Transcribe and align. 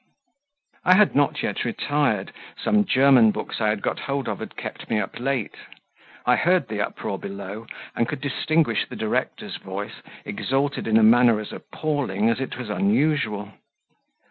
I 0.83 0.95
had 0.95 1.13
not 1.15 1.43
yet 1.43 1.63
retired; 1.63 2.33
some 2.59 2.85
German 2.85 3.29
books 3.29 3.61
I 3.61 3.69
had 3.69 3.83
got 3.83 3.99
hold 3.99 4.27
of 4.27 4.39
had 4.39 4.57
kept 4.57 4.89
me 4.89 4.99
up 4.99 5.19
late; 5.19 5.53
I 6.25 6.35
heard 6.37 6.69
the 6.69 6.81
uproar 6.81 7.19
below, 7.19 7.67
and 7.95 8.07
could 8.09 8.19
distinguish 8.19 8.89
the 8.89 8.95
director's 8.95 9.57
voice 9.57 10.01
exalted 10.25 10.87
in 10.87 10.97
a 10.97 11.03
manner 11.03 11.39
as 11.39 11.51
appalling 11.51 12.31
as 12.31 12.39
it 12.39 12.57
was 12.57 12.67
unusual. 12.71 13.51